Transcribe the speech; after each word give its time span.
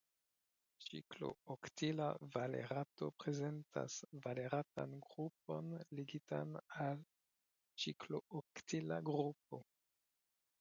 Ciklooktila 0.83 2.07
valerato 2.35 3.09
prezentas 3.23 3.97
valeratan 4.23 4.95
grupon 5.09 5.69
ligitan 5.99 6.57
al 6.87 7.05
ciklooktila 7.85 8.99
grupo. 9.13 9.61